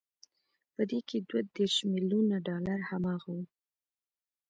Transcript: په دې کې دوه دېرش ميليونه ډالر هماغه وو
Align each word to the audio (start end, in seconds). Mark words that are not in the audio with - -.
په 0.73 0.81
دې 0.89 0.99
کې 1.07 1.17
دوه 1.29 1.41
دېرش 1.55 1.77
ميليونه 1.93 2.35
ډالر 2.47 2.79
هماغه 2.91 3.29
وو 3.35 3.43